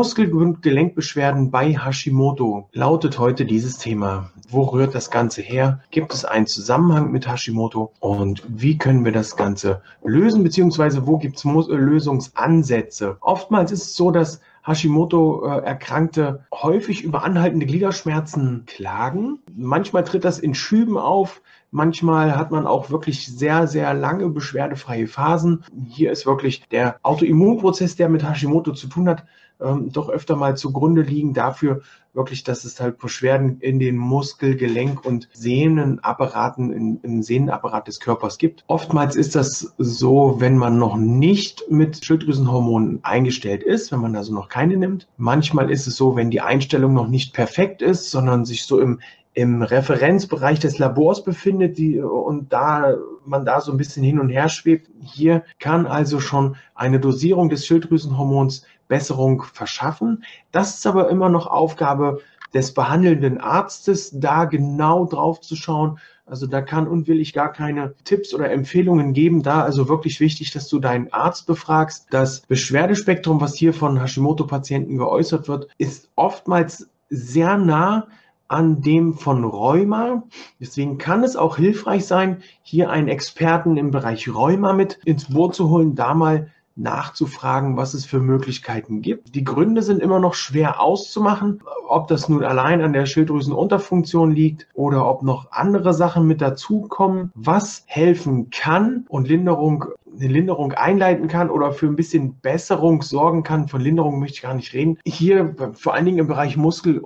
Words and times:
Muskel- 0.00 0.32
und 0.32 0.62
Gelenkbeschwerden 0.62 1.50
bei 1.50 1.74
Hashimoto 1.74 2.70
lautet 2.72 3.18
heute 3.18 3.44
dieses 3.44 3.76
Thema. 3.76 4.30
Wo 4.48 4.62
rührt 4.62 4.94
das 4.94 5.10
Ganze 5.10 5.42
her? 5.42 5.80
Gibt 5.90 6.14
es 6.14 6.24
einen 6.24 6.46
Zusammenhang 6.46 7.10
mit 7.10 7.28
Hashimoto? 7.28 7.92
Und 8.00 8.42
wie 8.48 8.78
können 8.78 9.04
wir 9.04 9.12
das 9.12 9.36
Ganze 9.36 9.82
lösen? 10.02 10.42
Beziehungsweise 10.42 11.06
wo 11.06 11.18
gibt 11.18 11.36
es 11.36 11.44
Lösungsansätze? 11.44 13.18
Oftmals 13.20 13.72
ist 13.72 13.82
es 13.82 13.94
so, 13.94 14.10
dass 14.10 14.40
Hashimoto-Erkrankte 14.64 16.44
häufig 16.52 17.02
über 17.02 17.24
anhaltende 17.24 17.66
Gliederschmerzen 17.66 18.64
klagen. 18.66 19.38
Manchmal 19.54 20.04
tritt 20.04 20.24
das 20.24 20.38
in 20.38 20.54
Schüben 20.54 20.98
auf. 20.98 21.42
Manchmal 21.70 22.36
hat 22.36 22.50
man 22.50 22.66
auch 22.66 22.90
wirklich 22.90 23.26
sehr, 23.26 23.66
sehr 23.66 23.94
lange 23.94 24.28
beschwerdefreie 24.28 25.06
Phasen. 25.06 25.64
Hier 25.88 26.10
ist 26.10 26.26
wirklich 26.26 26.68
der 26.68 26.96
Autoimmunprozess, 27.02 27.96
der 27.96 28.08
mit 28.08 28.24
Hashimoto 28.24 28.72
zu 28.72 28.88
tun 28.88 29.08
hat, 29.08 29.24
ähm, 29.60 29.92
doch 29.92 30.08
öfter 30.08 30.36
mal 30.36 30.56
zugrunde 30.56 31.02
liegen 31.02 31.34
dafür 31.34 31.82
wirklich, 32.12 32.44
dass 32.44 32.64
es 32.64 32.80
halt 32.80 32.98
Beschwerden 32.98 33.60
in 33.60 33.78
den 33.78 33.96
Muskel-, 33.96 34.56
Gelenk- 34.56 35.04
und 35.04 35.28
Sehnenapparaten, 35.32 36.72
in, 36.72 37.00
im 37.02 37.22
Sehnenapparat 37.22 37.88
des 37.88 38.00
Körpers 38.00 38.38
gibt. 38.38 38.64
Oftmals 38.66 39.16
ist 39.16 39.34
das 39.34 39.74
so, 39.78 40.36
wenn 40.38 40.56
man 40.56 40.78
noch 40.78 40.96
nicht 40.96 41.64
mit 41.70 42.04
Schilddrüsenhormonen 42.04 43.00
eingestellt 43.02 43.62
ist, 43.62 43.92
wenn 43.92 44.00
man 44.00 44.16
also 44.16 44.34
noch 44.34 44.48
keine 44.48 44.76
nimmt. 44.76 45.08
Manchmal 45.16 45.70
ist 45.70 45.86
es 45.86 45.96
so, 45.96 46.16
wenn 46.16 46.30
die 46.30 46.40
Einstellung 46.40 46.94
noch 46.94 47.08
nicht 47.08 47.32
perfekt 47.32 47.82
ist, 47.82 48.10
sondern 48.10 48.44
sich 48.44 48.64
so 48.64 48.80
im 48.80 49.00
im 49.32 49.62
Referenzbereich 49.62 50.58
des 50.58 50.78
Labors 50.78 51.22
befindet 51.24 51.78
die, 51.78 52.00
und 52.00 52.52
da 52.52 52.96
man 53.24 53.44
da 53.44 53.60
so 53.60 53.70
ein 53.70 53.78
bisschen 53.78 54.02
hin 54.02 54.18
und 54.18 54.28
her 54.28 54.48
schwebt. 54.48 54.90
Hier 55.00 55.44
kann 55.58 55.86
also 55.86 56.20
schon 56.20 56.56
eine 56.74 56.98
Dosierung 57.00 57.48
des 57.48 57.66
Schilddrüsenhormons 57.66 58.66
Besserung 58.88 59.42
verschaffen. 59.42 60.24
Das 60.50 60.74
ist 60.74 60.86
aber 60.86 61.10
immer 61.10 61.28
noch 61.28 61.46
Aufgabe 61.46 62.20
des 62.52 62.74
behandelnden 62.74 63.38
Arztes, 63.38 64.10
da 64.12 64.44
genau 64.44 65.06
drauf 65.06 65.40
zu 65.40 65.54
schauen. 65.54 66.00
Also 66.26 66.46
da 66.46 66.60
kann 66.60 66.88
und 66.88 67.06
will 67.06 67.20
ich 67.20 67.32
gar 67.32 67.52
keine 67.52 67.94
Tipps 68.04 68.34
oder 68.34 68.50
Empfehlungen 68.50 69.12
geben. 69.12 69.42
Da 69.42 69.62
also 69.62 69.88
wirklich 69.88 70.18
wichtig, 70.18 70.52
dass 70.52 70.68
du 70.68 70.80
deinen 70.80 71.12
Arzt 71.12 71.46
befragst. 71.46 72.06
Das 72.10 72.40
Beschwerdespektrum, 72.40 73.40
was 73.40 73.54
hier 73.54 73.72
von 73.72 74.00
Hashimoto-Patienten 74.00 74.96
geäußert 74.96 75.46
wird, 75.48 75.68
ist 75.78 76.08
oftmals 76.16 76.88
sehr 77.08 77.56
nah 77.56 78.08
an 78.50 78.82
dem 78.82 79.14
von 79.14 79.44
Rheuma. 79.44 80.24
Deswegen 80.58 80.98
kann 80.98 81.22
es 81.22 81.36
auch 81.36 81.56
hilfreich 81.56 82.04
sein, 82.06 82.42
hier 82.62 82.90
einen 82.90 83.08
Experten 83.08 83.76
im 83.76 83.90
Bereich 83.90 84.28
Rheuma 84.28 84.72
mit 84.72 84.98
ins 85.04 85.32
Boot 85.32 85.54
zu 85.54 85.70
holen, 85.70 85.94
da 85.94 86.14
mal 86.14 86.48
nachzufragen, 86.74 87.76
was 87.76 87.94
es 87.94 88.04
für 88.04 88.20
Möglichkeiten 88.20 89.02
gibt. 89.02 89.34
Die 89.34 89.44
Gründe 89.44 89.82
sind 89.82 90.00
immer 90.00 90.18
noch 90.18 90.34
schwer 90.34 90.80
auszumachen, 90.80 91.62
ob 91.88 92.08
das 92.08 92.28
nun 92.28 92.42
allein 92.42 92.80
an 92.80 92.92
der 92.92 93.06
Schilddrüsenunterfunktion 93.06 94.32
liegt 94.32 94.66
oder 94.74 95.06
ob 95.08 95.22
noch 95.22 95.52
andere 95.52 95.92
Sachen 95.92 96.26
mit 96.26 96.40
dazukommen, 96.40 97.32
was 97.34 97.84
helfen 97.86 98.50
kann 98.50 99.04
und 99.08 99.28
Linderung 99.28 99.84
eine 100.12 100.28
Linderung 100.28 100.72
einleiten 100.72 101.28
kann 101.28 101.50
oder 101.50 101.72
für 101.72 101.86
ein 101.86 101.96
bisschen 101.96 102.40
Besserung 102.40 103.02
sorgen 103.02 103.42
kann. 103.42 103.68
Von 103.68 103.80
Linderung 103.80 104.18
möchte 104.18 104.36
ich 104.36 104.42
gar 104.42 104.54
nicht 104.54 104.74
reden. 104.74 104.98
Hier 105.04 105.54
vor 105.74 105.94
allen 105.94 106.04
Dingen 106.04 106.18
im 106.18 106.26
Bereich 106.26 106.56
Muskel 106.56 107.02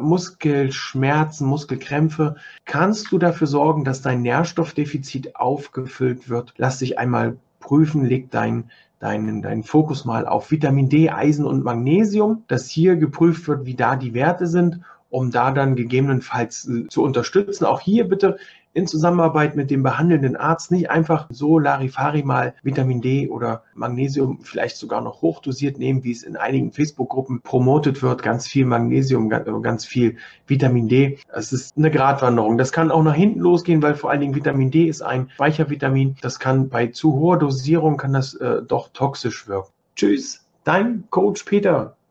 Muskelschmerzen, 0.00 1.46
Muskelkrämpfe, 1.46 2.36
kannst 2.64 3.10
du 3.12 3.18
dafür 3.18 3.46
sorgen, 3.46 3.84
dass 3.84 4.02
dein 4.02 4.22
Nährstoffdefizit 4.22 5.36
aufgefüllt 5.36 6.28
wird. 6.28 6.54
Lass 6.56 6.78
dich 6.78 6.98
einmal 6.98 7.38
prüfen, 7.60 8.04
leg 8.04 8.30
dein 8.30 8.70
deinen, 9.02 9.42
deinen 9.42 9.64
Fokus 9.64 10.04
mal 10.04 10.26
auf 10.26 10.52
Vitamin 10.52 10.88
D, 10.88 11.10
Eisen 11.10 11.44
und 11.44 11.64
Magnesium, 11.64 12.44
dass 12.46 12.68
hier 12.68 12.94
geprüft 12.94 13.48
wird, 13.48 13.66
wie 13.66 13.74
da 13.74 13.96
die 13.96 14.14
Werte 14.14 14.46
sind, 14.46 14.80
um 15.12 15.30
da 15.30 15.50
dann 15.50 15.76
gegebenenfalls 15.76 16.68
äh, 16.68 16.88
zu 16.88 17.02
unterstützen. 17.02 17.66
Auch 17.66 17.80
hier 17.80 18.08
bitte 18.08 18.38
in 18.74 18.86
Zusammenarbeit 18.86 19.54
mit 19.54 19.70
dem 19.70 19.82
behandelnden 19.82 20.34
Arzt 20.34 20.70
nicht 20.70 20.90
einfach 20.90 21.28
so 21.30 21.58
Larifari 21.58 22.22
mal 22.22 22.54
Vitamin 22.62 23.02
D 23.02 23.28
oder 23.28 23.64
Magnesium 23.74 24.40
vielleicht 24.40 24.78
sogar 24.78 25.02
noch 25.02 25.20
hochdosiert 25.20 25.78
nehmen, 25.78 26.02
wie 26.04 26.12
es 26.12 26.22
in 26.22 26.36
einigen 26.36 26.72
Facebook-Gruppen 26.72 27.42
promotet 27.42 28.02
wird. 28.02 28.22
Ganz 28.22 28.48
viel 28.48 28.64
Magnesium, 28.64 29.28
ganz 29.28 29.84
viel 29.84 30.16
Vitamin 30.46 30.88
D. 30.88 31.18
Es 31.30 31.52
ist 31.52 31.76
eine 31.76 31.90
Gratwanderung. 31.90 32.56
Das 32.56 32.72
kann 32.72 32.90
auch 32.90 33.02
nach 33.02 33.14
hinten 33.14 33.40
losgehen, 33.40 33.82
weil 33.82 33.94
vor 33.94 34.10
allen 34.10 34.20
Dingen 34.20 34.34
Vitamin 34.34 34.70
D 34.70 34.86
ist 34.86 35.02
ein 35.02 35.28
Speichervitamin. 35.34 36.16
Das 36.22 36.38
kann 36.38 36.70
bei 36.70 36.86
zu 36.86 37.12
hoher 37.12 37.38
Dosierung 37.38 37.98
kann 37.98 38.14
das 38.14 38.32
äh, 38.34 38.62
doch 38.66 38.88
toxisch 38.94 39.46
wirken. 39.46 39.70
Tschüss, 39.94 40.46
dein 40.64 41.04
Coach 41.10 41.42
Peter. 41.42 41.96